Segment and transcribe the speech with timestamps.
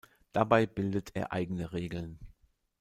[0.33, 2.17] Dabei bildet er eigene Regeln.